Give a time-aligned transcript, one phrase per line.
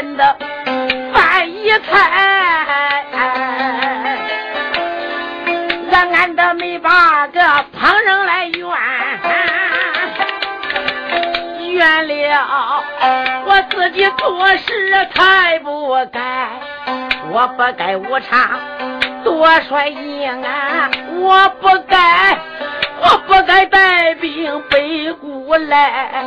[0.00, 0.36] 真的
[1.12, 3.04] 翻一猜，
[5.90, 7.40] 让俺的没把个
[7.76, 8.62] 旁人来怨，
[11.72, 12.84] 怨了
[13.44, 16.48] 我自己做事太不该，
[17.32, 18.60] 我不该无常
[19.24, 22.38] 多率应啊，我不该。
[23.00, 26.24] 我不该带兵北顾来，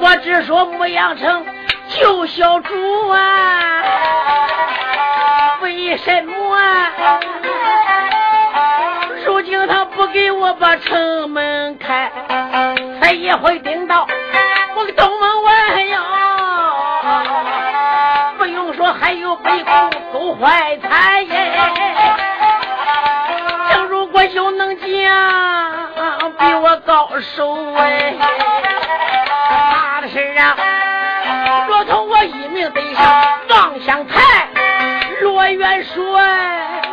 [0.00, 1.46] 我只说牧羊城
[2.00, 3.82] 救小主啊，
[5.60, 6.90] 为什么啊？
[9.26, 12.10] 如今他不给我把城门开，
[13.02, 14.06] 他也会盯到
[14.76, 16.00] 我个东门外呀。
[18.38, 19.70] 不用说，还有北顾
[20.12, 21.52] 勾怀才耶。
[23.70, 24.88] 正如果有能讲。
[26.38, 28.14] 比我高手哎，
[32.24, 34.48] 一命得上望乡台，
[35.22, 35.92] 罗元帅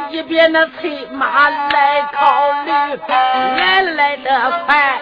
[0.09, 2.71] 一边那催马来考虑，
[3.57, 4.97] 来来得快，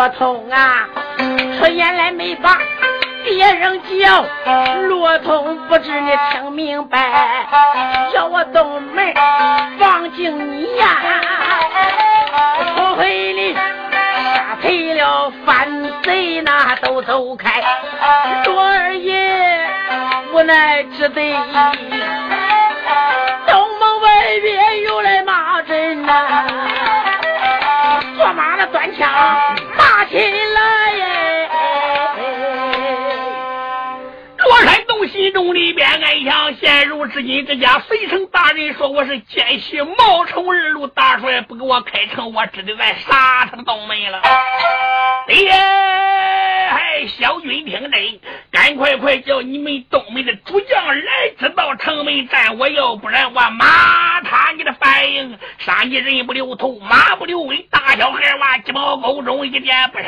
[0.00, 0.88] 罗通啊，
[1.58, 2.56] 出言来没把
[3.22, 4.24] 别人叫，
[4.88, 7.46] 罗通不知你听明白，
[8.10, 9.12] 叫我东门
[9.78, 10.96] 放进你呀，
[12.74, 13.54] 不会里。
[14.62, 15.68] 赔了反
[16.02, 17.62] 贼，那都走开。
[18.46, 19.68] 罗二爷
[20.32, 21.30] 无奈只得
[23.46, 26.46] 东门外边又来骂阵呐，
[28.16, 29.06] 坐马的端枪
[30.10, 30.39] Yeah.
[35.20, 44.22] 心中里边暗想：现如至今，这家随城大人说我是奸细冒充二路大帅，不给我开城，我只得在杀他东门了。
[46.70, 48.20] 哎，小军听真，
[48.50, 51.04] 赶快快叫你们东门的主将来
[51.38, 60.06] 知道城门战，我要不然我骂他你的反应，杀你人不留头，马不留尾，大小孩娃鸡毛狗中一点不剩。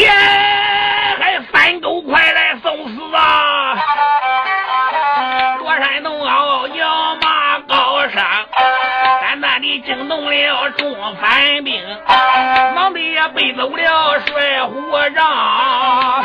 [0.00, 0.08] 耶，
[1.18, 3.49] 还翻狗快来送死啊！
[5.58, 8.24] 罗山东奥要马高山。
[9.84, 11.80] 惊动了众反兵，
[12.74, 16.24] 忙的也背走了帅虎让，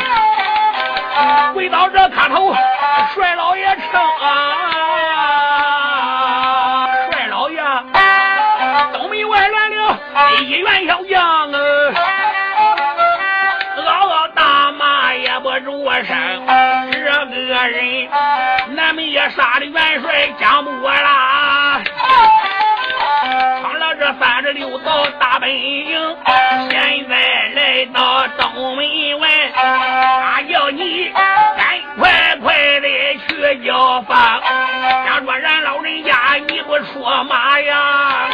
[1.52, 2.54] 跪到这磕头，
[3.14, 4.24] 帅老爷称啊，
[7.12, 7.62] 帅老爷，
[8.92, 9.98] 东门外乱了
[10.42, 11.58] 一员小将啊，
[19.30, 21.82] 杀的元帅讲不过啦。
[23.98, 26.16] 这三十六道大本营，
[26.70, 31.10] 现在来到东门外，他叫你
[31.56, 32.88] 赶快快的
[33.26, 34.38] 去交房。
[35.06, 38.28] 假若俺老人家你不说嘛呀，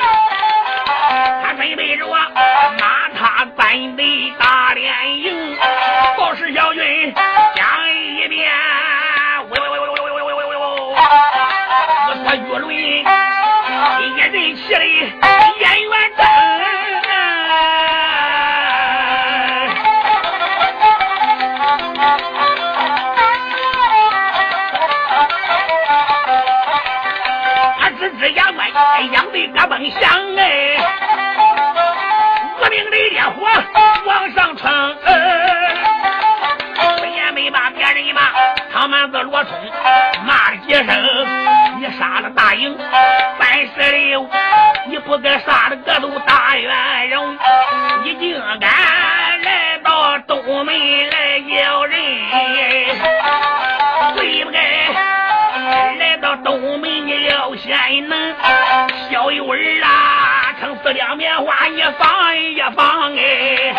[1.44, 5.56] 他准备着拿他咱的大连营，
[6.18, 7.14] 报时小军
[14.32, 14.78] 一人气的。
[15.60, 16.24] 演员真，
[27.78, 28.70] 他只只眼外，
[29.12, 29.70] 养的嘎嘣
[30.00, 30.02] 响
[30.36, 30.40] 哎，
[32.58, 33.46] 无名的烈火
[34.06, 34.70] 往上冲，
[37.14, 38.20] 也没把别人骂，
[38.72, 39.52] 他们子罗通
[40.24, 40.86] 骂了几声，
[41.82, 42.78] 你杀了大营，
[43.40, 44.24] 三十六。
[44.86, 47.36] 你不该杀了个都大元荣，
[48.04, 48.70] 你竟敢
[49.42, 50.72] 来到东门
[51.10, 52.00] 来要人，
[54.14, 54.60] 对不该
[55.98, 58.16] 来到东门你要先能。
[59.10, 63.74] 有儿啊，撑死两棉花，一放一放哎，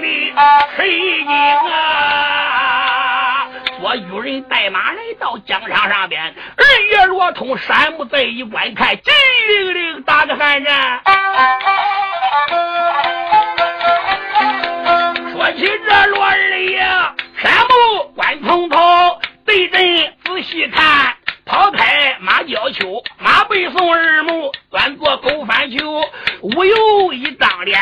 [0.00, 0.40] 没有这人的
[0.76, 1.72] 水晶啊！
[3.80, 9.10] 我与人带马来到江上上边，二爷罗通山木在一观看，急
[9.48, 11.00] 灵灵打个寒战。
[15.32, 16.80] 说起这罗二爷。
[17.36, 18.78] 山木关从头，
[19.44, 21.13] 对阵仔细看，
[21.54, 26.02] 抛开马娇秋，马背送二目，端坐狗翻球，
[26.42, 27.80] 无有一张脸，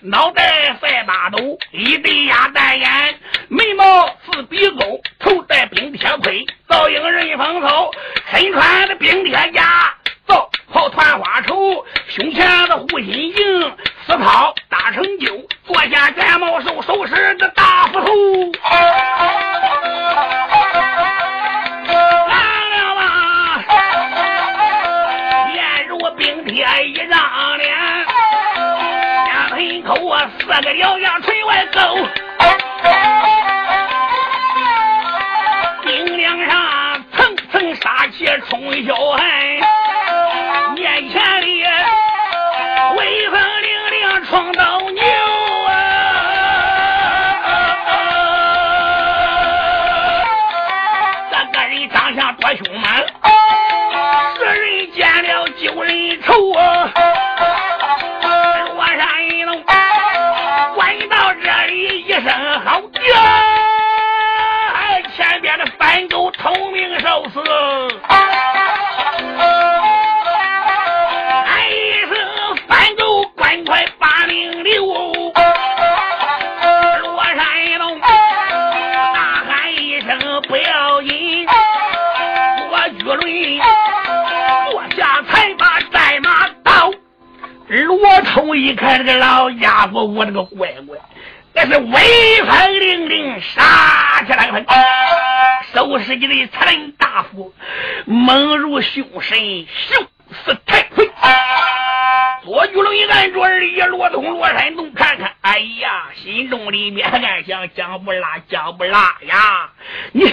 [0.00, 3.14] 脑袋赛八斗，一对鸭蛋眼，
[3.48, 7.90] 眉毛似鼻沟，头戴冰铁盔，造型人风骚，
[8.32, 9.94] 身穿的冰铁甲，
[10.26, 13.76] 造袍团花绸，胸前的护心镜，
[14.06, 15.46] 丝绦打成就。
[15.66, 18.06] 坐下卷毛手，手持这大斧头，
[26.82, 27.08] 一张
[27.58, 27.76] 脸，
[29.28, 31.80] 牙盆口啊四个獠牙垂外勾，
[35.84, 39.39] 冰梁上层层杀气冲霄汉，
[56.30, 56.92] 救人愁啊！
[88.50, 90.98] 我一看这个老家伙，我这个乖乖，
[91.54, 94.64] 那是威风凛凛，杀起来了，
[95.72, 97.54] 手持一对财人大斧，
[98.06, 99.38] 猛如凶神，
[99.68, 100.04] 凶
[100.44, 101.08] 似太岁。
[102.42, 109.70] 左举龙一按着二爷罗通罗山洞看看，哎呀，心中里面暗想：姜不拉，姜不拉呀，
[110.10, 110.24] 你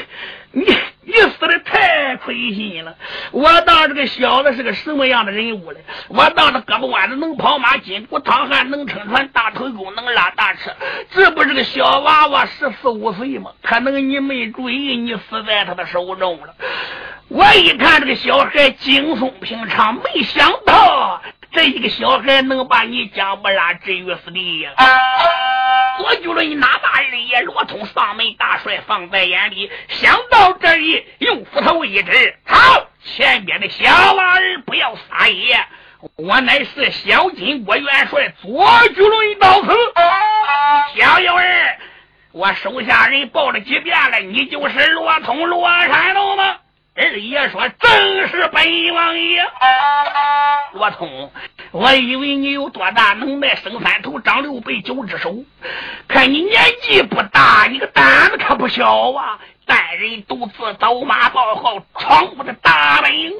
[0.54, 0.76] 你。
[1.08, 2.94] 你死的太亏心了！
[3.32, 5.80] 我当这个小子是个什么样的人物嘞？
[6.10, 10.70] 我当这胳膊弯子能跑马，筋骨淌汗能撑船，大头狗能拉大车，
[11.12, 13.52] 这不是个小娃娃十四五岁吗？
[13.64, 16.54] 可能你没注意，你死在他的手中了。
[17.30, 21.22] 我一看这个小孩惊悚平常，没想到。
[21.54, 24.72] 这一个小孩能把你姜不拉置于死地呀？
[25.98, 29.72] 左巨伦哪把二爷罗通丧门大帅放在眼里？
[29.90, 35.66] 想到这里，用斧头一指：“好，前边的小娃儿不要撒野，
[36.16, 39.70] 我乃是小金国元帅左巨伦到此。
[40.96, 41.78] 小幼儿，
[42.32, 46.58] 我手下人报了几遍了，你就是罗通罗山洞吗？
[47.00, 49.46] 二爷说正是本王爷。
[50.74, 51.32] 罗通，
[51.70, 55.36] 我以为你有多大能耐，生三头，长六臂，九只手。
[56.08, 59.38] 看你年纪不大，你个胆子可不小啊！
[59.68, 63.32] 单人独自走马报号，闯我的大本营。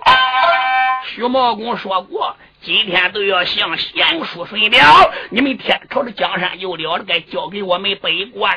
[1.08, 2.38] 徐茂公说过。
[2.62, 8.56] 今天都要向贤叔顺了，你们天朝的江山就了了，该交给我们北国了。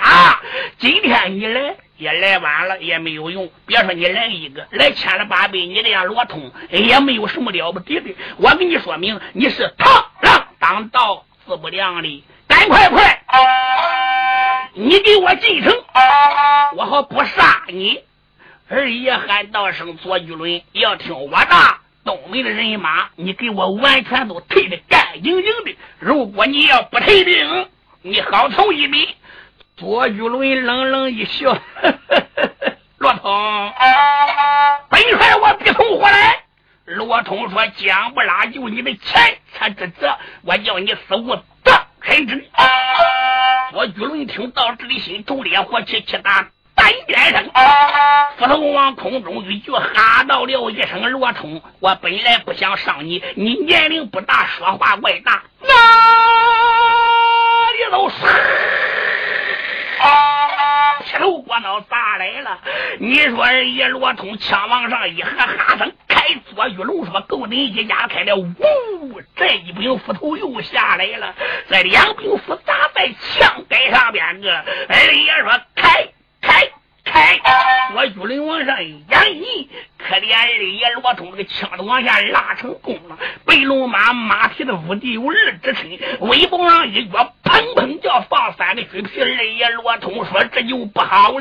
[0.78, 3.48] 今天你来也来晚了，也没有用。
[3.66, 8.16] 别说你来一个，来千了八百，你这样罗通也没有什么了不得的。
[8.38, 12.24] 我跟你说明，你是螳螂当道，自不量力。
[12.48, 13.22] 赶快快，
[14.72, 15.72] 你给我进城，
[16.76, 18.00] 我好不杀你。
[18.68, 21.46] 二爷喊道声：“左巨伦，要听我的。”
[22.02, 25.76] 东门的人马，你给我完全都退的干干净净的。
[25.98, 27.68] 如果你要不退兵，
[28.02, 29.08] 你好从一笔。
[29.80, 31.56] 左玉伦冷冷一笑
[32.98, 33.72] ：“罗通，
[34.90, 36.36] 本帅我必从活来。”
[36.84, 41.34] 罗通说：“姜不拉就你的前车之责，我叫你死无
[41.64, 42.50] 葬身之地。”
[43.72, 46.46] 左玉伦听到这里，心头烈火气气大。
[46.76, 47.50] 三边声，
[48.36, 55.74] 斧头往空中一举，哈到了一声：“罗通，我本来不想伤你，你年龄不大，说话怪大，哪
[57.72, 58.16] 里都是。”
[61.04, 62.58] 劈头过脑砸来了。
[62.98, 71.34] 你说二爷罗通枪往上一合，哈声开左玉龙说：“够你一家开了！”呜，这一柄斧头又下来了，
[71.68, 74.64] 这两柄斧砸在枪杆上边个。
[74.88, 76.08] 二爷说：“开。”
[76.40, 76.66] 开
[77.10, 77.40] 开，
[77.94, 83.18] 我玉林往上一移，可怜二爷罗通这个枪都往下拉成功了。
[83.44, 89.20] 白龙马马蹄子无敌有二之称，威风上一脚，砰砰叫放三个嘴皮。
[89.20, 91.40] 二爷罗通说：“这就不好了。”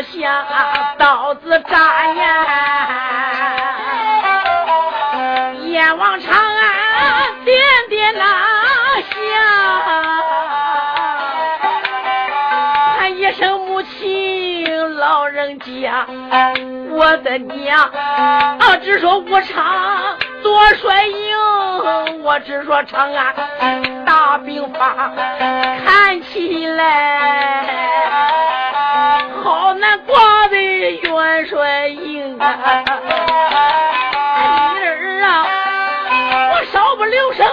[0.00, 0.96] 里边好像。
[0.98, 2.46] 刀子扎呀，
[5.64, 7.56] 眼望长安点
[7.88, 8.24] 点那
[9.00, 9.14] 响，
[12.98, 16.06] 喊一声母亲老人家，
[16.90, 18.76] 我的娘啊！
[18.82, 23.34] 只说武昌多帅英，我只说长安
[24.04, 25.12] 大兵法，
[25.84, 28.45] 看起来。
[29.46, 32.82] 好难挂的元帅营啊！
[34.74, 35.46] 女儿啊，
[36.50, 37.46] 我稍不留神，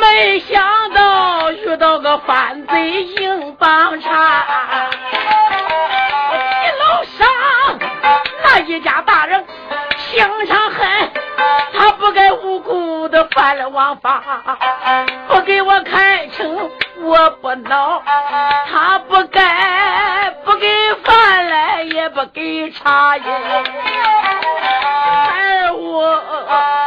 [0.00, 4.46] 没想到遇到个反贼硬帮差，
[5.12, 7.26] 一楼上
[8.44, 9.44] 那一家大人
[9.96, 11.10] 心肠狠，
[11.78, 14.22] 他不该无辜的犯了王法，
[15.28, 16.70] 不给我开城
[17.00, 18.02] 我不恼，
[18.70, 23.24] 他不该不给饭来也不给茶饮，
[25.32, 26.85] 而我。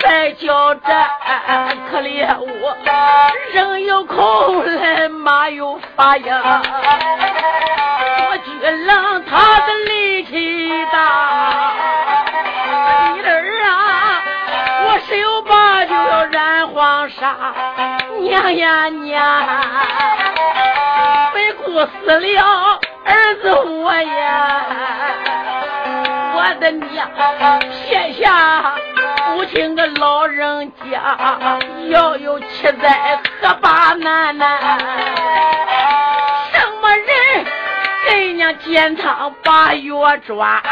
[0.00, 1.08] 再叫战，
[1.90, 2.76] 可怜我
[3.52, 6.62] 人有口来马有发呀。
[8.30, 8.50] 我巨
[8.86, 11.72] 狼他的力气大，
[13.14, 14.22] 你儿啊，
[14.84, 17.36] 我十有八九要染黄沙。
[18.20, 19.22] 娘呀娘，
[21.34, 24.64] 为顾死了儿子我呀，
[26.40, 27.06] 我的娘
[27.70, 28.72] 撇下
[29.26, 31.58] 父亲个老人家，
[31.90, 34.58] 要有七灾和八难呐。
[36.50, 37.44] 什么人
[38.08, 40.62] 给娘煎汤把药抓？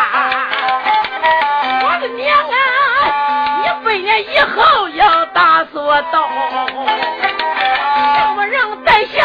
[1.83, 6.31] 我的娘啊，你百年以后要打锁刀。
[8.17, 9.23] 什么人带孝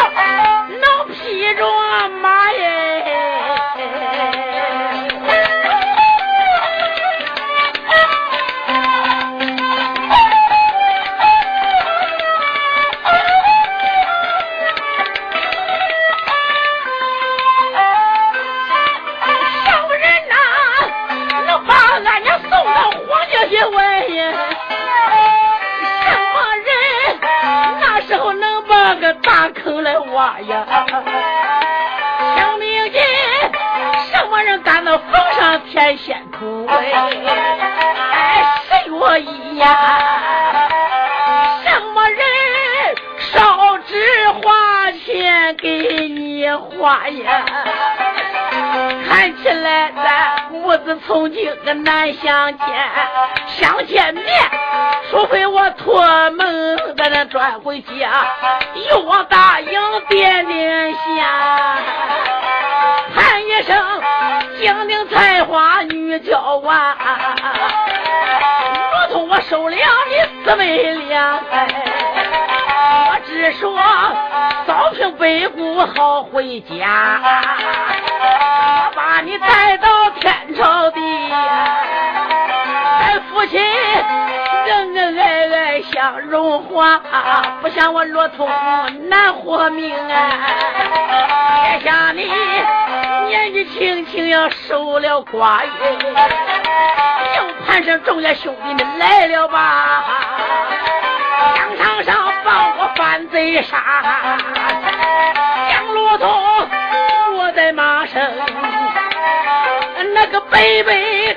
[28.74, 30.66] 候能把个大坑来挖呀？
[32.36, 33.02] 听命见，
[34.12, 36.66] 什么人敢到坟上填仙土？
[36.68, 36.74] 哎，
[38.68, 39.66] 谁我一呀？
[41.64, 42.18] 什么人
[43.32, 47.44] 烧纸花钱给你花呀？
[49.08, 52.66] 看起来咱母子从今个难相见，
[53.48, 54.24] 相见面，
[55.10, 58.26] 除非我托梦在那转回家，
[58.90, 59.70] 又往大营
[60.08, 61.00] 点点香，
[63.14, 63.76] 喊一声
[64.58, 66.96] 金陵采花女娇娃，
[69.08, 72.13] 如同我收了你四百两。
[73.26, 73.78] 只说
[74.66, 77.20] 早平北谷好回家，
[78.20, 81.00] 我把你带到天朝地，
[83.00, 87.00] 咱夫妻恩恩爱爱相荣华，
[87.62, 88.48] 不像我骆驼
[89.08, 90.30] 难活命啊！
[91.64, 92.30] 天下你
[93.28, 95.70] 年纪轻轻要守了寡运，
[97.36, 100.04] 又盼上众家兄弟们来了吧？
[101.54, 102.23] 疆场上
[102.96, 103.76] 反贼杀，
[105.70, 106.68] 将骆驼
[107.36, 108.22] 我在马上，
[110.14, 111.33] 那个背背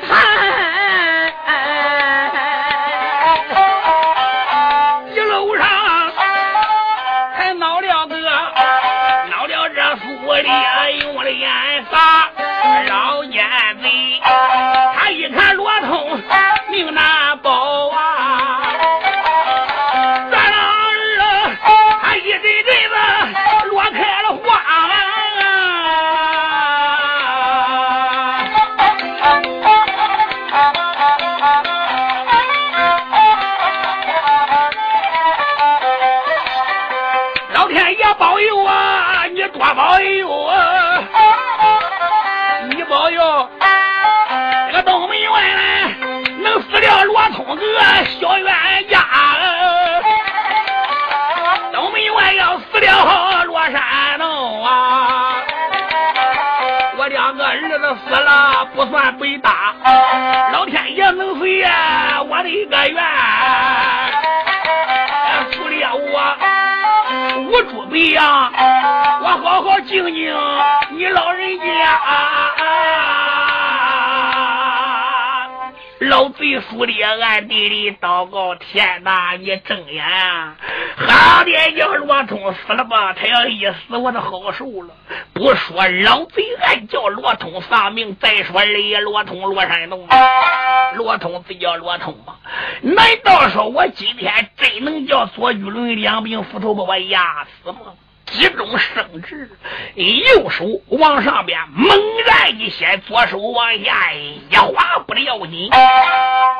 [76.77, 80.55] 老贼苏烈暗地里祷告天哪，你睁眼啊！
[80.95, 84.93] 好点叫罗通死了吧，他要一死我就好受了。
[85.33, 90.07] 不说老贼暗叫罗通丧命，再说雷罗通罗山洞，
[90.95, 92.35] 罗通自叫罗通吗？
[92.81, 97.79] 难道说我今天真能叫左玉伦两柄斧头把我压死吗？
[98.27, 99.49] 急中生智，
[99.95, 105.69] 右手往上边猛然一掀，左手往下一划，不要紧，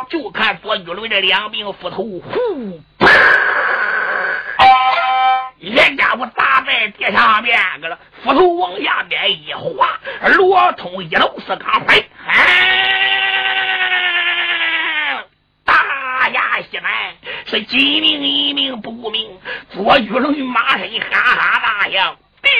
[0.10, 3.08] 就看左玉伦这两柄斧头，呼，啪，
[5.60, 9.99] 一家伙砸在地上面个了，斧头往下边一划，
[10.36, 13.37] 罗通一搂四钢飞，哎，
[16.27, 19.39] 大压西南，是鸡鸣一鸣不顾命，
[19.71, 22.51] 左玉伦马身哈哈大笑，爹。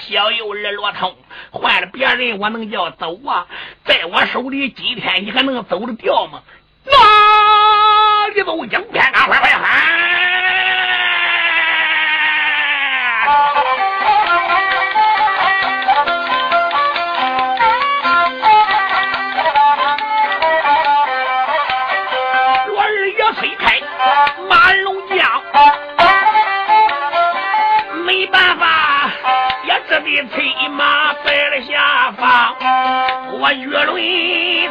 [0.00, 1.16] 小幼儿罗通，
[1.52, 3.46] 换了别人我能叫走啊，
[3.86, 6.42] 在我手里今天你还能走得掉吗？
[6.84, 8.62] 哪里走？
[8.62, 9.96] 影片赶快快喊！
[33.46, 34.02] 我月轮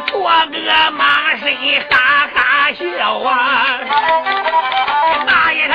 [0.04, 1.48] 坐个马身
[1.88, 3.80] 哈哈笑啊
[5.26, 5.66] 大爷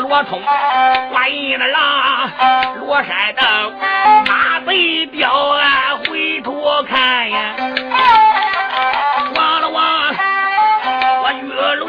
[0.00, 0.42] 罗通，
[1.12, 2.30] 观音的狼，
[2.80, 3.42] 罗山的
[4.26, 7.54] 马背彪啊，回头看呀，
[9.36, 10.14] 望了望，
[11.22, 11.88] 我岳伦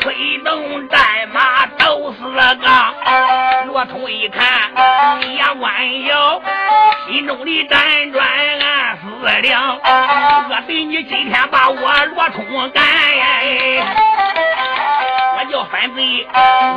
[0.00, 1.00] 催动战
[1.32, 2.18] 马都是
[2.62, 2.94] 杠，
[3.66, 4.70] 罗通一看
[5.34, 6.40] 眼弯腰，
[7.08, 8.26] 心中的辗转
[8.60, 9.78] 暗思量，
[10.48, 12.84] 我比你今天把我罗通干，
[15.50, 16.26] 要反贼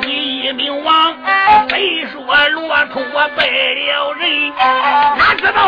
[0.01, 1.15] 你一名王，
[1.67, 4.53] 非说罗通我败了人，
[5.17, 5.58] 哪知道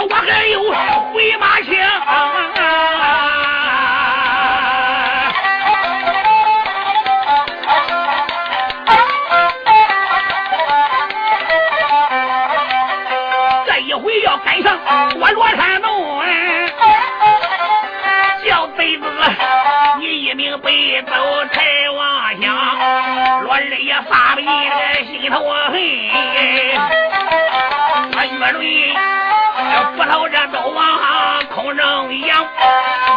[32.11, 32.45] 空中扬，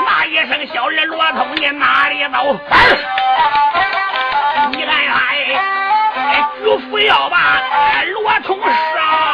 [0.07, 2.57] 骂一声小人罗通你哪里走？
[4.70, 4.94] 你看
[6.14, 7.61] 他举斧要把
[8.12, 9.33] 罗通杀。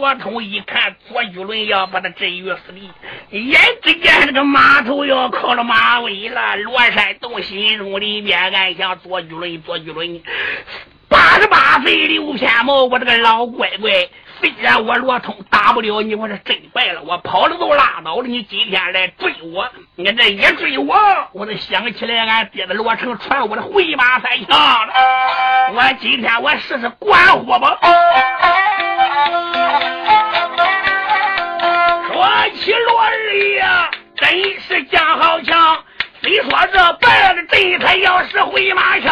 [0.00, 2.90] 罗通一看左巨伦要把他置于死地，
[3.38, 6.56] 眼只见这个马头要靠了马尾了。
[6.56, 10.22] 罗山洞心中里面暗想：左巨伦，左巨伦，
[11.06, 13.90] 八十八岁六偏毛，我这个老乖乖。
[14.40, 17.02] 虽然我罗通打不了你，我是真败了。
[17.02, 20.96] 我跑了都拉倒了，你今天来追我，你这一追我，
[21.34, 24.94] 我就想起来俺爹的罗成传我的回马三枪了。
[25.74, 27.78] 我今天我试试管火吧。
[32.06, 32.14] 说
[32.54, 33.64] 起罗二爷，
[34.16, 35.78] 真是将好强。
[36.22, 39.10] 虽说这败了阵，他要是回马枪。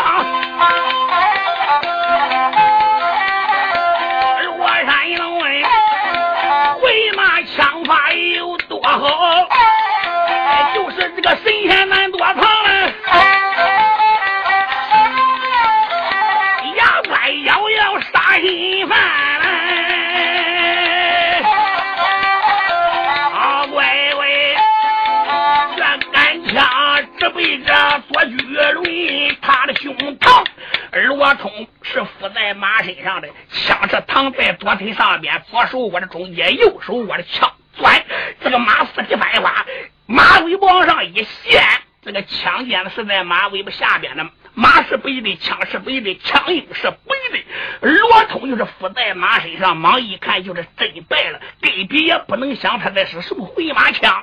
[34.38, 38.05] 在左腿上边，左手握着中间，右手握着枪钻。
[38.40, 39.66] 这个马四蹄翻花，
[40.07, 41.61] 马尾往上一掀，
[42.03, 44.24] 这个枪尖是在马尾巴下边的。
[44.55, 47.44] 马是背的，枪是背的，枪缨是背的。
[47.81, 54.22] 罗通就是附在马身上，忙一看就是真败了，根本也不能想他这是什么回马枪。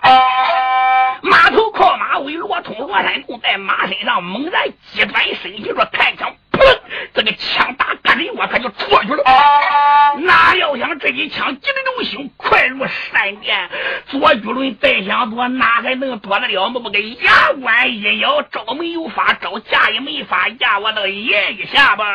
[1.22, 6.80] 马头靠马尾，罗通罗山洞在马身上猛然急转身体，说开枪，砰！
[7.14, 9.24] 这个枪打干里我可就出去了。
[10.20, 13.70] 哪要想这一枪急得流星，快如闪电。
[14.08, 16.70] 左巨伦再想躲，哪还能躲得了？
[16.70, 22.06] 么不给牙关一咬，招没有法，招架也没法，压我那爷一下吧。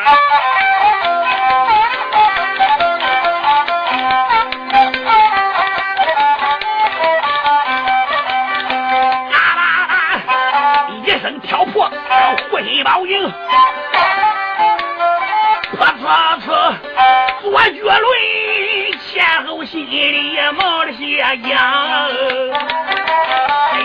[9.31, 10.89] 啦啦啦！
[11.05, 11.91] 一声挑破
[12.51, 13.33] 护心宝镜，
[16.01, 16.47] 上次，
[17.43, 18.03] 左巨伦
[19.07, 22.11] 前后心里也冒了些痒。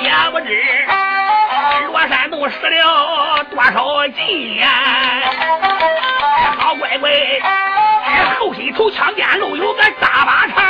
[0.01, 0.85] 也不知
[1.87, 4.69] 罗山洞使了多少劲呀！
[6.57, 7.09] 好乖乖，
[8.39, 10.63] 后心头枪尖露有个大把长。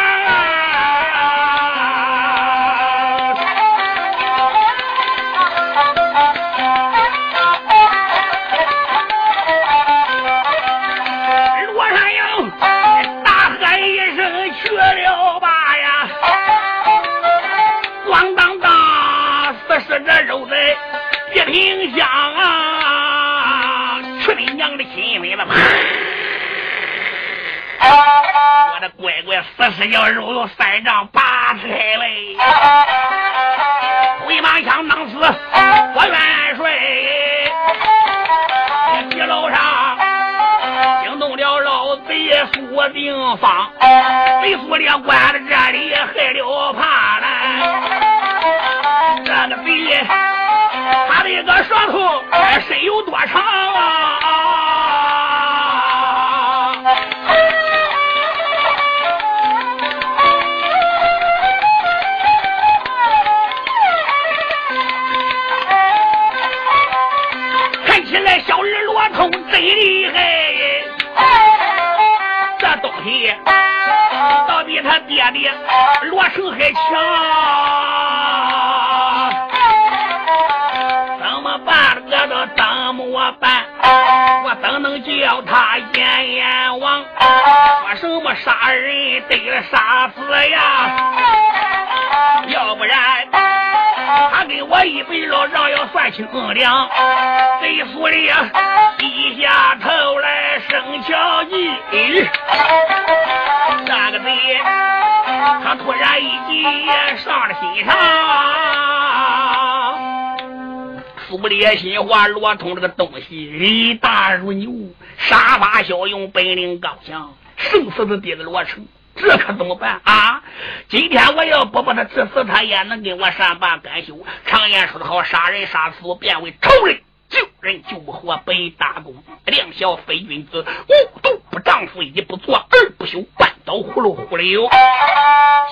[111.37, 114.71] 苏烈心话罗通这个东西力大如牛，
[115.17, 120.41] 杀伐骁勇，本领高强，生死的爹的罗成，这可怎么办啊？
[120.87, 124.17] 今天我要不把他治死，他也能跟我善罢甘休。
[124.45, 127.01] 常言说得好，杀人杀死变为仇人。
[127.27, 129.13] 救人救不活，本大功。
[129.45, 134.69] 两小非君子，无毒不丈夫，一不做二不休，半刀葫芦葫溜。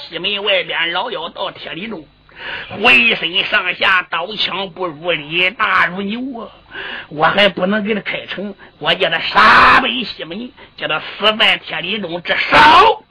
[0.01, 2.05] 西门外边老妖到铁里中，
[2.81, 6.49] 浑身上下刀枪不入，力大如牛啊！
[7.09, 13.03] 我还不能给他开城，我叫他杀奔西门，叫他死在铁林中之手。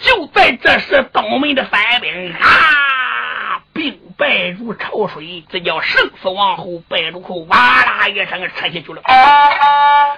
[0.00, 4.00] 就在这时，东门的反兵啊，兵。
[4.16, 9.02] 败如潮水，这叫生死王后败如口，哇啦一声撤下去了。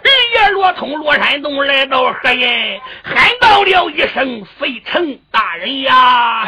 [0.03, 6.45] 人也罗通罗山洞来到河沿，喊到了一声：“费城大人呀！”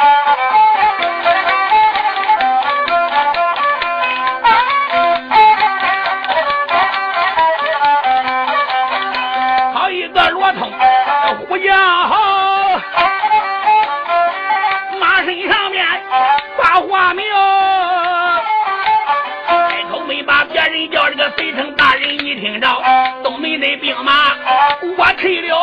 [24.99, 25.57] 我退了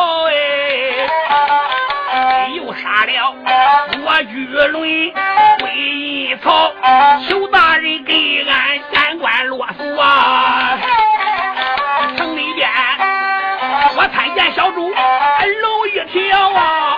[2.10, 3.34] 哎，又杀了
[4.02, 4.72] 我巨轮
[5.60, 6.72] 归阴曹，
[7.28, 9.84] 求大人给俺三官落锁！
[12.16, 12.66] 城里边
[13.94, 16.95] 我参见小主龙一条啊！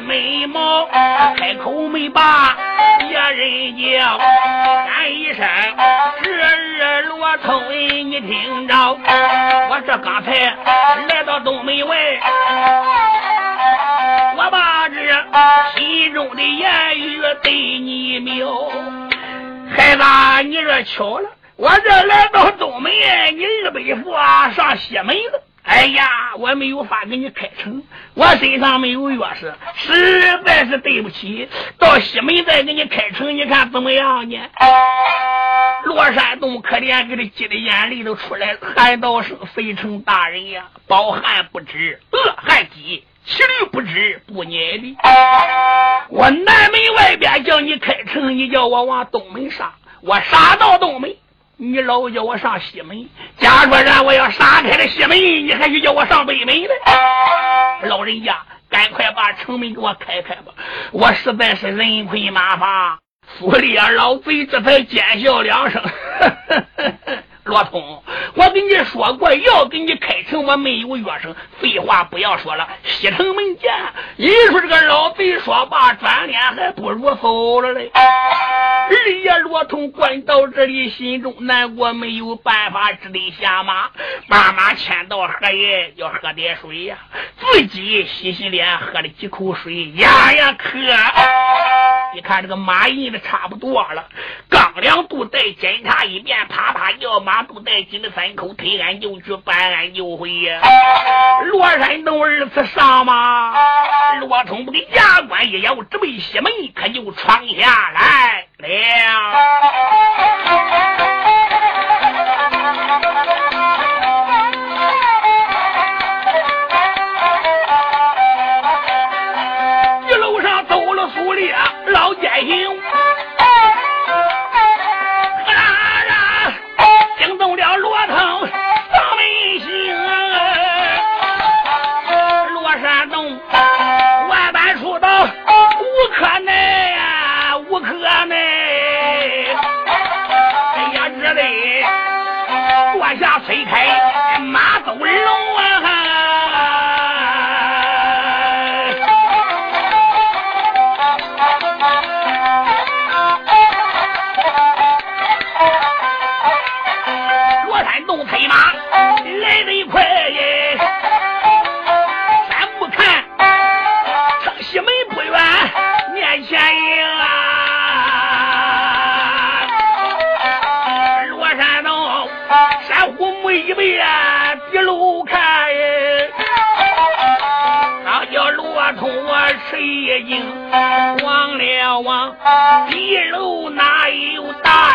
[0.00, 0.86] 眉毛，
[1.36, 2.56] 开口没把
[2.98, 5.46] 别人叫，喊一声
[6.22, 6.42] 侄
[6.82, 8.74] 儿罗通，你听着，
[9.68, 10.32] 我这刚才
[11.08, 11.96] 来到东门外，
[14.36, 14.96] 我把这
[15.76, 18.70] 心中的言语对你描，
[19.76, 22.92] 孩子，你这巧了，我这来到东门，
[23.36, 24.12] 你二伯父
[24.54, 25.42] 上西门了。
[25.70, 31.48] 哎呀，我没有法给你开城，我身上没有钥匙，实在是对不起。
[31.78, 34.36] 到西门再给你开城，你看怎么样呢？
[35.84, 44.96] 罗山洞可怜，给他急的眼泪都出来了，喊道声：“飞城大人呀，饱汉不知饿汉饥，骑驴不知不撵的。
[46.08, 51.14] 我南门外边叫你开城，你叫我往东门杀，我杀到东门。”
[51.62, 56.68] 你老叫我上西门，假说让我要杀开了西门，你还去叫我上北门呢？
[57.82, 58.34] 老人家，
[58.70, 60.54] 赶快把城门给我开开吧！
[60.90, 62.98] 我实在是人困马乏。
[63.38, 65.82] 府里啊老贼这才奸笑两声。
[67.50, 68.02] 罗通，
[68.34, 71.34] 我跟你说过要给你开城，我没有约声。
[71.60, 73.74] 废话不要说了，西城门见。
[74.16, 77.90] 你说这个老贼说罢，转脸还不如走了嘞。
[77.92, 83.90] 二爷罗通关到这里，心中难过，没有办法，只得下马，
[84.28, 86.98] 把马牵到河沿，要喝点水呀。
[87.36, 90.78] 自己洗洗脸，喝了几口水，呀呀渴。
[92.14, 92.40] 你看。
[92.40, 94.06] 这个马印的差不多了，
[94.48, 100.58] 刚两度再检查一遍，啪啪叫马肚带紧的三口，推俺就去，搬俺就回呀。
[101.52, 103.52] 罗山洞二次上马，
[104.20, 108.68] 罗通不给牙关一咬，直奔西门，可就闯下来了。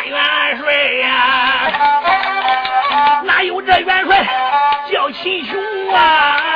[0.10, 1.72] 元帅呀？
[3.26, 4.26] 哪有这元帅
[4.92, 6.55] 叫秦琼啊？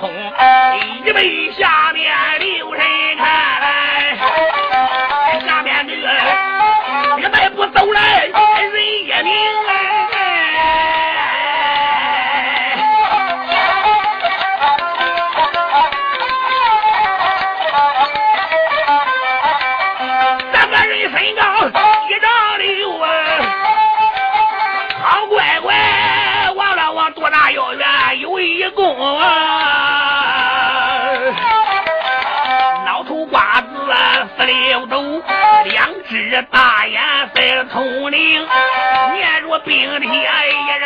[0.00, 0.10] 空，
[1.04, 2.82] 一背下面留神
[3.18, 3.26] 看，
[5.46, 6.08] 下面这个
[7.20, 8.32] 一迈步走来人
[9.06, 9.30] 也名
[9.68, 9.76] 啊。
[36.30, 37.00] 两只大眼
[37.34, 38.46] 在通灵，
[39.12, 40.79] 面若冰天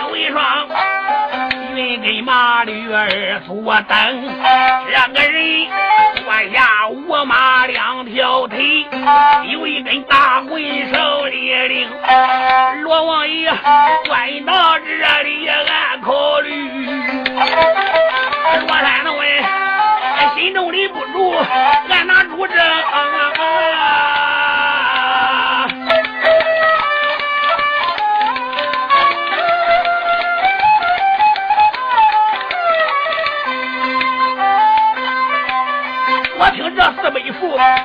[0.00, 0.68] 有一双
[1.74, 4.21] 云跟马驴儿坐等。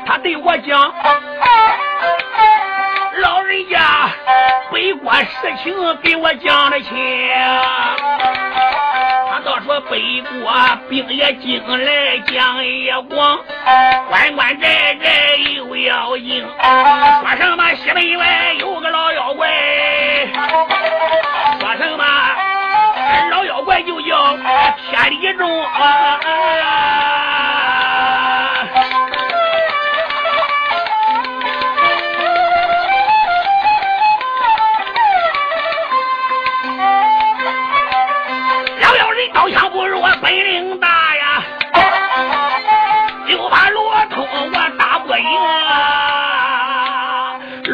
[0.05, 0.93] 他对我讲，
[3.17, 4.09] 老人家
[4.71, 5.25] 北国事
[5.63, 6.95] 情给我讲的清。
[9.29, 10.51] 他倒说北国
[10.89, 13.39] 兵也精来，将也广，
[14.09, 16.45] 关关寨寨又要硬。
[16.61, 19.47] 说什么西门外有个老妖怪，
[21.59, 22.03] 说什么
[23.31, 25.47] 老妖怪就叫天理中。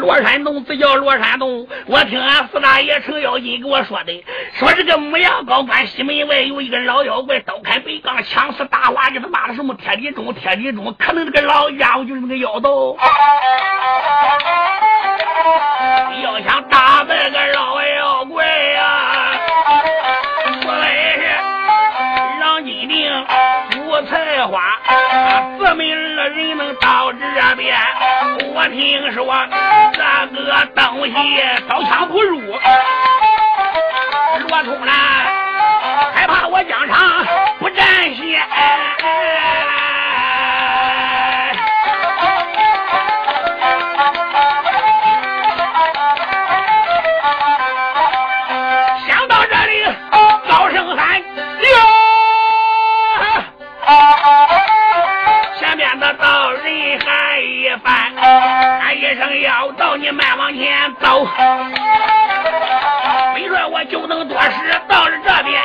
[0.04, 4.24] 罗山洞只叫罗山洞，我听俺四大爷程咬金给我说的，
[4.58, 12.70] 说这个牧羊高官西门外有一个老妖怪，刀砍北杠，枪似大花，给他骂的什么天地钟，天地钟，可能这个老家伙就是那个妖道，
[16.22, 19.40] 要想打败个老妖怪呀，
[20.60, 21.22] 说的是
[22.40, 23.10] 让金定
[23.86, 24.60] 五彩花，
[25.56, 25.86] 四门
[26.20, 27.74] 二人能到这边。
[28.70, 29.24] 听说
[29.92, 30.00] 这
[30.42, 31.12] 个东西
[31.68, 32.40] 刀枪不入，
[34.48, 34.92] 罗通呢
[36.14, 37.26] 害怕我疆场
[37.58, 38.40] 不占先。
[59.04, 61.26] 一声要到，你慢往前走。
[63.34, 65.60] 没说我就能多时到了这边。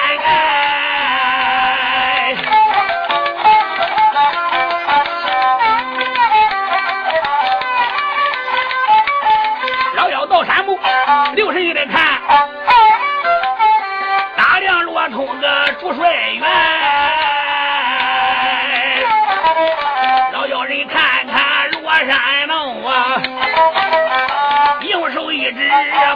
[25.52, 25.70] 只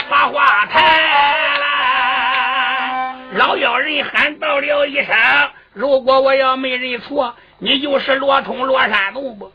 [0.10, 0.84] 把话谈
[1.60, 1.66] 了
[3.34, 5.16] 老妖人喊到了一声
[5.74, 9.52] ：“如果我要没认错，你就是罗通罗山洞不？”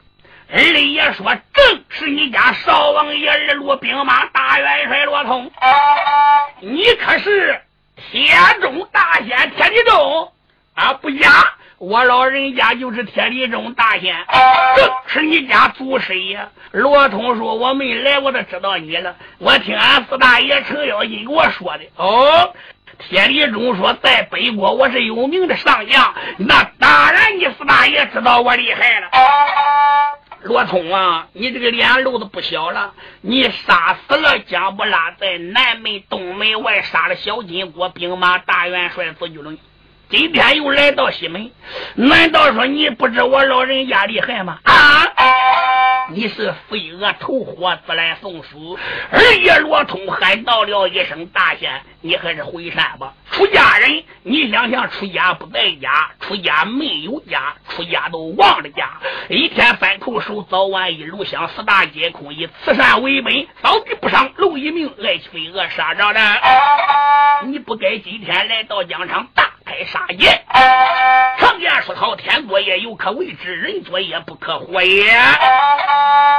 [0.51, 5.51] 二爷说：“正是你家少王爷二路兵马大元帅罗通，
[6.61, 7.61] 你可是
[8.11, 10.33] 天中大仙天地中
[10.75, 10.95] 啊？
[10.95, 11.29] 不假，
[11.79, 14.15] 我老人家就是天地中大仙，
[14.77, 19.17] 正是你家祖师爷。”罗通说：“我没来，我都知道你了。
[19.39, 21.85] 我听俺四大爷程咬金给我说的。
[21.97, 22.53] 哦，
[22.99, 29.09] 天理中说在北国我是有名的上将，那当然你四大爷知道我厉害了。
[30.43, 32.93] 罗通啊，你这个脸露的不小了。
[33.23, 39.59] 你杀死了姜不拉，在南门、东门外杀了小金国兵马大元帅左巨伦，
[40.11, 41.51] 今天又来到西门，
[41.95, 44.59] 难道说你不知我老人家厉害吗？
[44.65, 45.05] 啊！”
[46.11, 48.49] 你是飞蛾投火，自来送死。
[49.13, 58.89] 二爷罗通喊到了一声：“大仙，你还是回山吧。”出家人，你想想，出家不在家，出家没有家，出家都忘了家。
[59.29, 66.39] 一天三叩首，早晚一炉香，四大皆空，以慈善为本，扫地不伤，蝼蚁命，爱飞蛾杀蟑螂。
[67.45, 70.43] 你不该今天来到疆场大开杀戒。
[71.39, 75.13] 常言说：“好天作业有可为之，人作业不可活也。”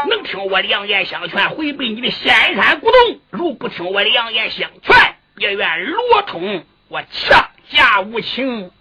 [0.10, 4.96] 能听我良言相劝，回奔你的仙山古洞；如不听我良言相劝，
[5.38, 8.72] 也愿罗通我强下无情。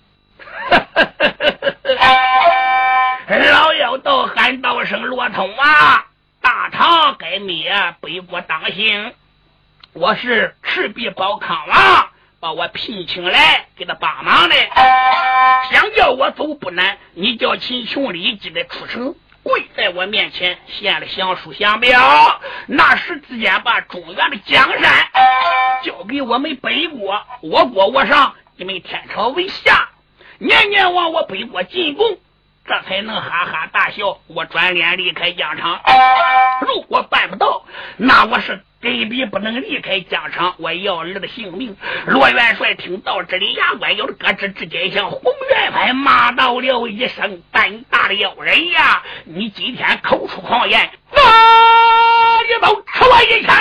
[3.28, 6.06] 老妖道喊道声：“罗通啊，
[6.40, 7.70] 大唐该灭，
[8.00, 9.12] 北国当行。
[9.92, 12.07] 我是赤壁保康王，
[12.40, 14.54] 把我聘请来给他帮忙的。
[15.70, 19.14] 想叫我走不难，你叫秦琼立即的出城。”
[19.44, 25.08] 跪在我面前献了降书降表，那时之间把中原的江山
[25.82, 29.88] 交给我们北国，我国我上，你们天朝为下，
[30.36, 32.18] 年年往我北国进贡，
[32.68, 34.18] 这才能哈哈大笑。
[34.26, 35.80] 我转脸离开疆场，
[36.60, 37.64] 如果办不到，
[37.96, 38.62] 那我是。
[38.80, 41.76] 根本不能离开疆场，我要儿的性命。
[42.06, 49.02] 罗元帅听到这里，牙关咬着咯吱，直接向洪元帅骂道了一声：“胆大的妖人呀！
[49.24, 51.20] 你今天口出狂言，拿
[52.44, 53.52] 一刀吃我一枪！”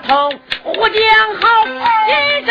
[0.00, 0.30] 头！
[0.64, 1.00] 我讲
[1.40, 2.44] 好，一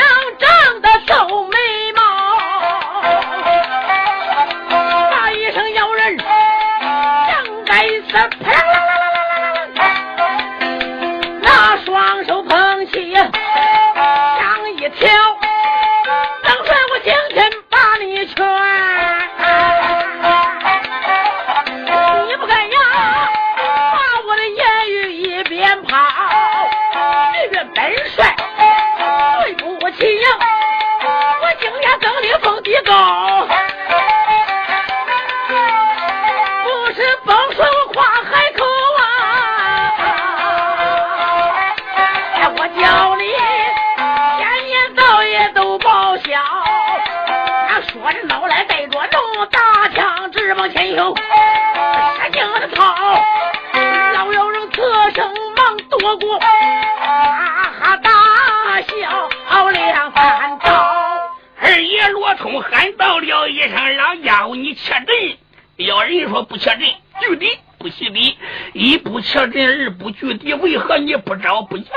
[71.18, 71.92] 不招不嫁？”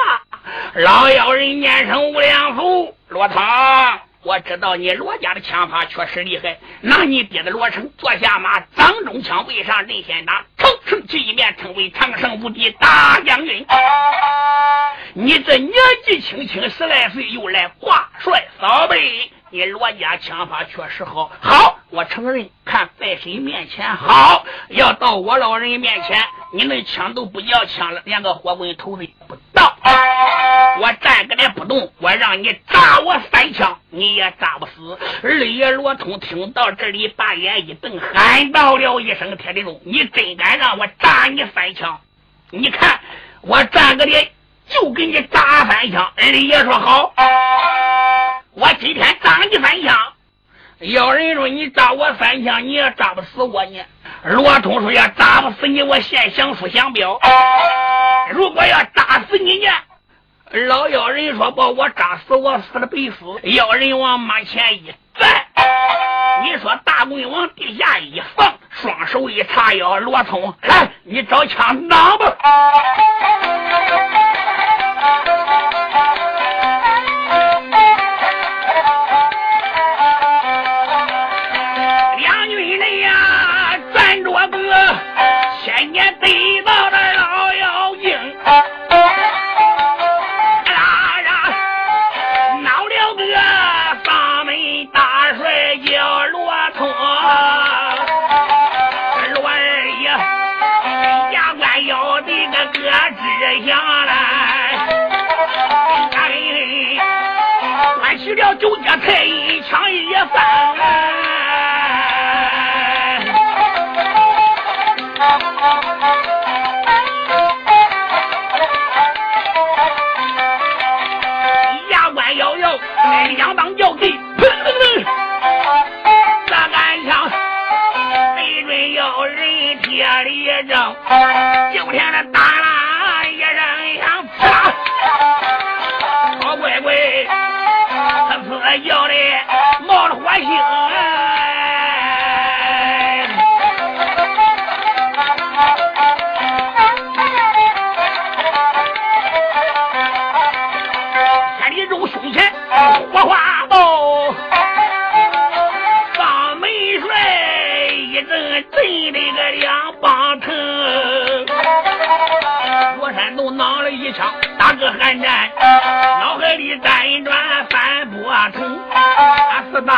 [0.75, 3.43] 老妖人念声无量福，罗通，
[4.23, 6.59] 我知道你罗家的枪法确实厉害。
[6.81, 13.67] 拿你爹的罗成坐下马，掌中枪背上任先打，乘胜骑一面，称为长胜无敌大将军。
[15.14, 15.73] 你这年
[16.05, 21.31] 纪轻轻十来岁，又来挂帅扫北，你罗家枪法确实好。
[21.41, 26.23] 好，我承认，看在谁面前好，要到我老人面前，
[26.57, 29.76] 你那枪都不要枪了，连个火棍头子也不到。
[30.80, 34.98] 我站个也不动，我让你扎我三枪，你也扎不死。
[35.22, 42.00] 二爷罗通听到这里，把眼一瞪，喊道了一声：“铁地龙，你真敢让我扎你三枪？
[42.50, 43.00] 你看
[43.42, 44.30] 我站个脸。”
[44.68, 47.14] 就给你扎三枪，二爷说好，
[48.54, 49.96] 我今天扎你三枪。
[50.80, 53.78] 要人说你扎我三枪，你也扎不死我呢。
[54.27, 57.16] 罗通说要打不死你，我现降书降表。
[58.33, 59.70] 如果要打死你呢？
[60.66, 63.49] 老妖人说把我扎死，我死了白死。
[63.51, 65.47] 妖人往马前一站，
[66.43, 68.53] 你说大棍往地下一放，
[68.83, 72.37] 双手一叉腰，罗通来，你找枪挡吧。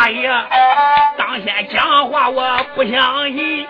[0.09, 0.27] 俺四大爷
[1.19, 3.69] 当先讲话，我不相信，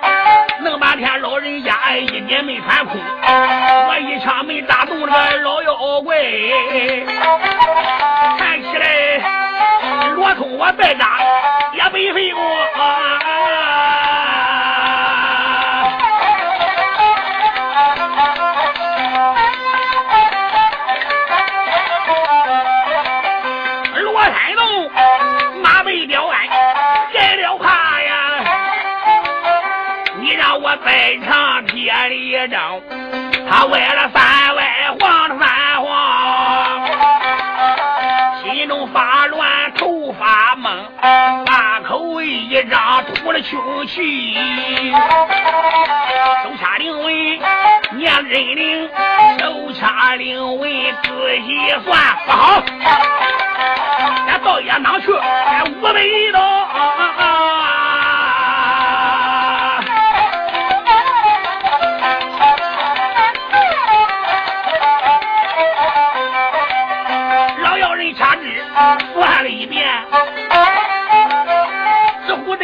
[0.60, 2.96] 弄半天老人家一点没穿空。
[2.96, 6.16] 我一枪没打中这个老妖怪，
[8.38, 9.18] 看起来
[10.14, 11.18] 罗通我再打
[11.74, 12.40] 也没费过。
[12.40, 12.86] 罗
[30.84, 32.80] 你让我再唱铁里张，
[33.50, 34.62] 他歪了番外
[34.98, 35.48] 晃的番
[35.82, 36.88] 晃，
[38.42, 44.34] 心中发乱头发懵，大口一张吐了凶气，
[46.42, 47.40] 手掐灵位
[47.92, 48.88] 念真灵，
[49.38, 51.08] 手掐灵位仔
[51.46, 52.62] 细算，不好，
[54.28, 55.16] 俺到雁荡去，五
[55.82, 55.92] 百
[56.32, 56.38] 刀。
[57.18, 57.87] 算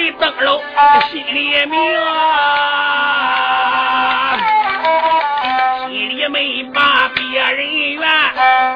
[0.05, 0.61] 这虎的灯笼
[1.11, 1.81] 心里明，
[5.89, 8.07] 心里没把别人怨，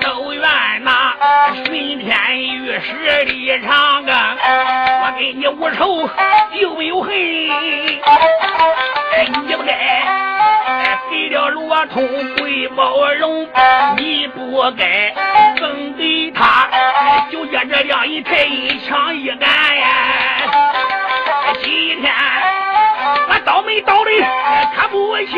[0.01, 0.43] 都怨
[0.83, 1.15] 那
[1.55, 4.39] 巡天御史李长啊。
[5.03, 6.09] 我跟你无仇
[6.59, 8.01] 又没有恨，你
[9.55, 10.07] 不该
[11.11, 13.47] 给了罗通贵包容，
[13.99, 15.13] 你不该
[15.59, 16.71] 赠给他。
[17.31, 20.28] 就借这两人太一枪一杆呀！
[23.69, 24.19] 没道理
[24.75, 25.37] 看不清，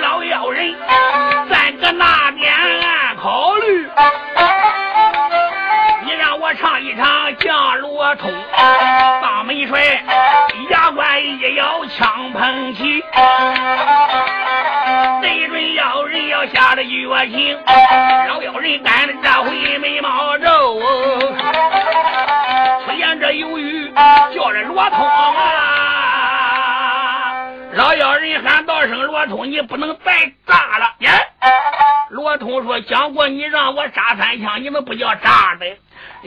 [0.00, 0.74] 老妖人
[1.48, 2.52] 咱搁那边
[3.22, 3.88] 考虑，
[6.04, 8.28] 你让我唱一场降罗通
[9.22, 10.02] 当门帅。
[10.70, 13.04] 牙关一咬，枪喷起，
[16.52, 16.90] 下了绝
[17.30, 17.58] 情，
[18.28, 20.48] 老妖人干的这回没毛着，
[22.84, 23.90] 出现这犹豫，
[24.34, 25.52] 叫人罗通啊！
[27.72, 31.12] 老妖人喊道声罗通，你不能再炸了呀！
[32.10, 35.66] 罗通说：“讲过你让我扎三枪，你们不叫炸的。”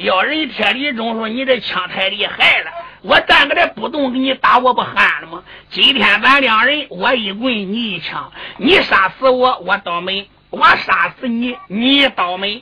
[0.04, 5.44] 妖人铁里中说：“你这枪太厉害了。”我站个这不动，给你打，我不憨了吗？
[5.72, 12.62] 今天咱两人，我一棍，你一枪，你杀死我，我倒霉；我杀死你，你倒霉。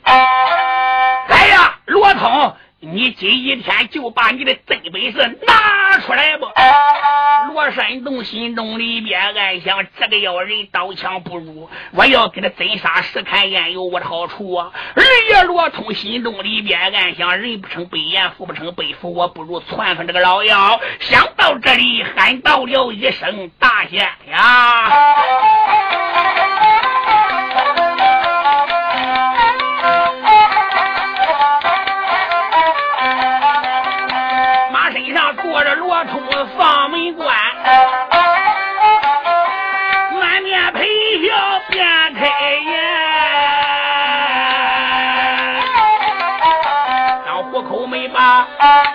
[1.28, 2.54] 来呀，罗通！
[2.80, 6.46] 你今一天就把你的真本事拿出来吧！
[7.52, 14.70] 罗山洞心中里边暗想：这个妖人刀枪不入，我要给他真杀实看，焉有我的好处啊！
[14.94, 20.80] 二爷罗通心中里边暗想：人不成被言，福不成背福，我不如窜窜这个老妖。
[21.00, 24.92] 想到这里，喊道了一声：“大仙呀！”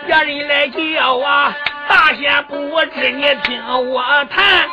[0.06, 1.56] 别人来叫啊，
[1.88, 4.68] 大仙不知你听我谈，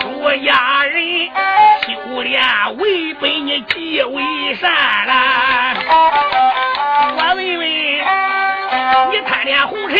[0.00, 1.30] 出家人
[1.86, 2.42] 修炼
[2.76, 4.70] 为本，你即为善
[5.06, 5.12] 了。
[7.16, 7.68] 我问问，
[9.10, 9.96] 你贪恋红尘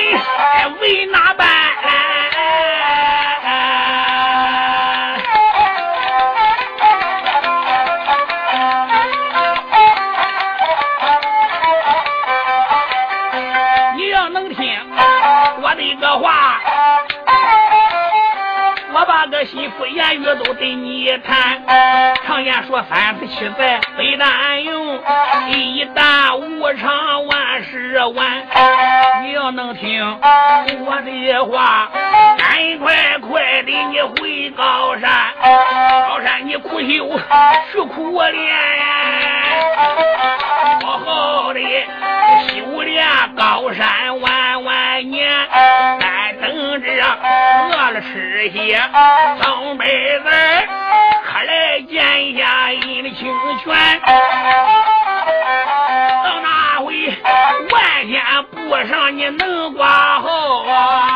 [0.80, 1.67] 为哪般？
[19.46, 21.62] 心腹言语都对你谈，
[22.26, 25.00] 常言说三次七载非难用，
[25.48, 28.46] 一旦无常万事完。
[29.22, 30.04] 你要能听
[30.84, 31.88] 我的话，
[32.36, 35.32] 赶快快的你回高山，
[36.08, 37.18] 高山你苦修
[37.72, 38.54] 去苦练，
[40.84, 41.60] 好好的
[42.48, 43.06] 修炼
[43.36, 44.37] 高山完。
[46.48, 48.80] 等着饿了吃些
[49.42, 50.30] 东北子，
[51.26, 53.28] 可来见一下阴清
[53.62, 54.00] 泉。
[56.24, 56.86] 到那回
[57.70, 61.07] 万天不上，你能挂号啊？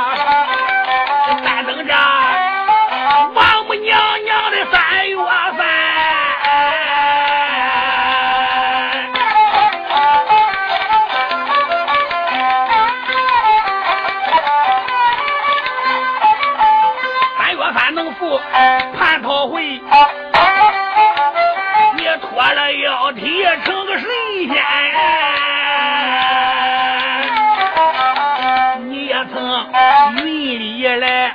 [30.97, 31.35] 来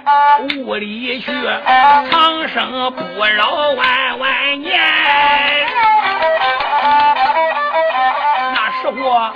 [0.65, 1.31] 屋里去，
[2.09, 3.01] 长生不
[3.37, 4.79] 老万万年。
[8.53, 9.31] 那时候。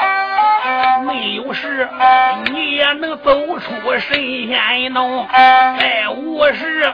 [1.04, 1.90] 没有事，
[2.52, 5.28] 你也能走出神仙洞。
[5.34, 6.94] 在无事，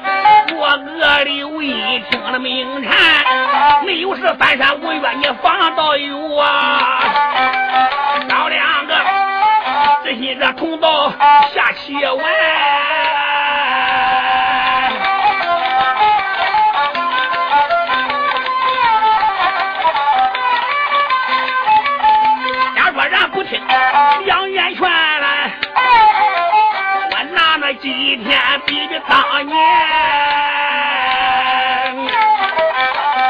[0.56, 2.96] 我恶里为听了命禅。
[3.86, 7.04] 没有事，翻山无月，你防倒有啊。
[8.30, 8.96] 找两个，
[10.06, 11.12] 这些着同道
[11.54, 12.87] 下棋玩。
[24.26, 25.28] 杨元劝了，
[27.12, 29.58] 我拿那几天比比当年。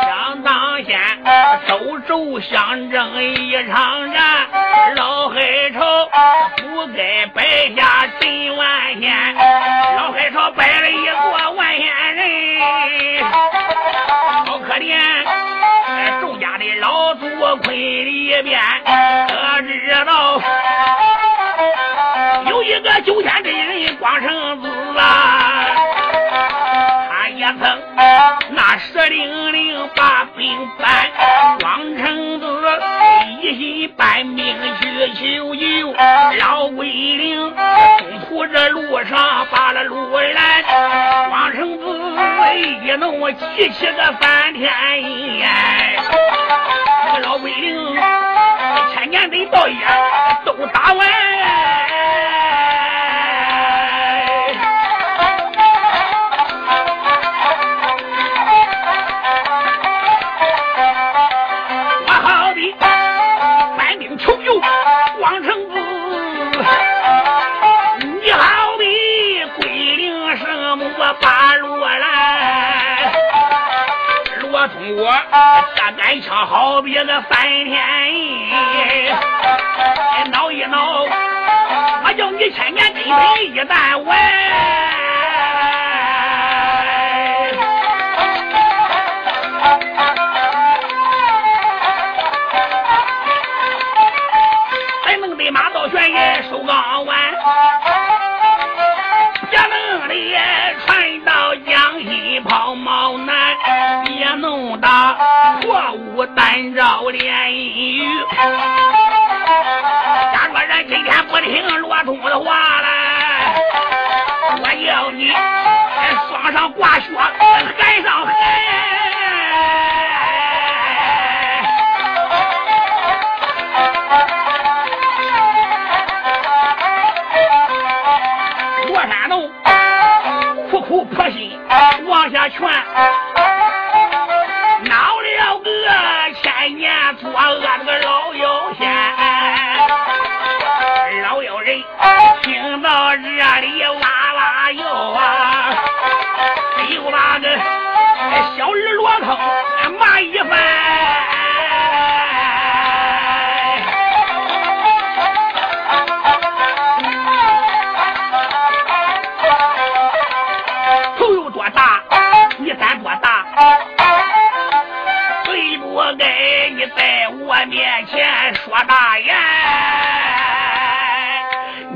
[0.03, 0.99] 想当年
[2.07, 4.47] 周相争一场战，
[4.95, 5.39] 老海
[5.73, 5.79] 潮
[6.57, 7.43] 不该败
[7.75, 8.67] 下陈万
[8.99, 9.35] 仙，
[9.95, 11.11] 老海潮败了一个
[29.09, 31.09] 零零把兵搬。
[31.63, 32.45] 王成子
[33.41, 35.93] 一心搬命去求救，
[36.39, 37.53] 老鬼灵
[37.99, 40.63] 中途这路上把了路拦，
[41.31, 41.83] 王成子
[42.83, 44.71] 一弄急起个翻天
[45.39, 45.49] 烟，
[47.05, 47.95] 这个老鬼灵
[48.93, 49.75] 千年的道业
[50.45, 51.07] 都打完。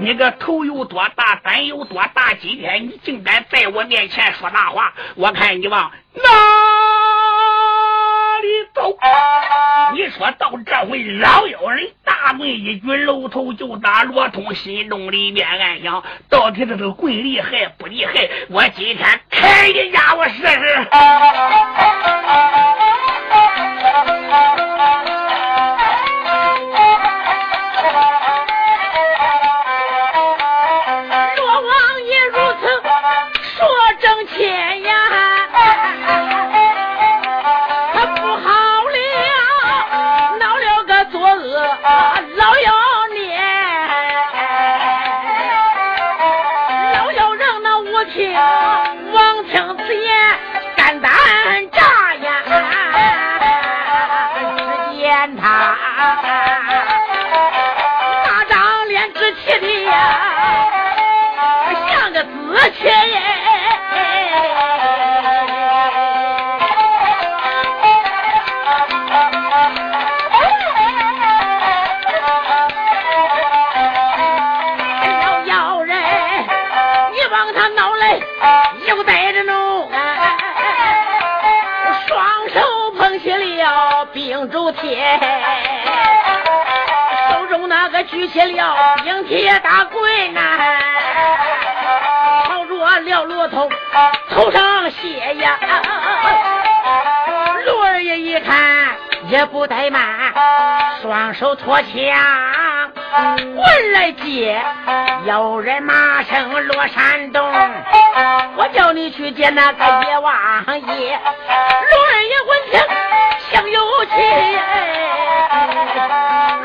[0.02, 2.34] 你个头有多大，胆有多大？
[2.42, 6.22] 今天你竟敢在我面前说大话，我看你往哪
[8.42, 8.98] 里走？
[9.94, 14.02] 你说到这回，老妖人大棍一举，楼头就打。
[14.02, 18.28] 罗通心中里面暗想：到底这个棍厉害不厉害？
[18.50, 20.88] 我今天开一家，我试试。
[84.52, 85.20] 周天，
[87.32, 90.42] 手中那个举起了冰铁大棍呐，
[92.46, 93.70] 朝着了骆头
[94.30, 95.58] 头上卸呀。
[97.66, 98.58] 罗二爷一看
[99.28, 100.04] 也不怠慢，
[101.02, 101.92] 双手托枪
[103.56, 104.62] 我来接，
[105.26, 107.42] 有人马上落山东，
[108.58, 110.34] 我叫你去见那个野王
[110.98, 111.18] 爷。
[113.52, 114.12] 罗二 爷闻听，心有气，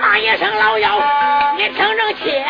[0.00, 1.00] 骂一声老妖，
[1.56, 2.44] 你听着切。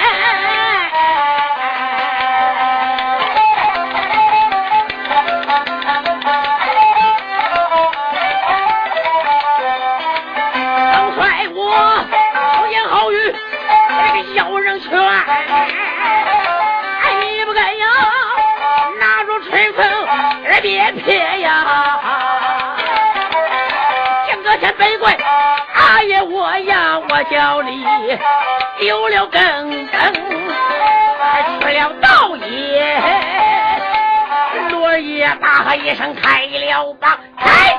[24.78, 25.16] 北怪
[25.74, 27.84] 阿爷我呀，我叫你
[28.78, 30.12] 丢了根根，
[31.60, 33.00] 吃了道爷。
[34.70, 37.78] 罗爷大喊一声开了吧，开！